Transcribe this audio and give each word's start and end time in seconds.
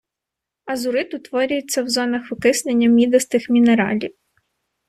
Азурит 0.65 1.13
утворюється 1.13 1.83
в 1.83 1.89
зонах 1.89 2.31
окиснення 2.31 2.89
мідистих 2.89 3.49
мінералів. 3.49 4.15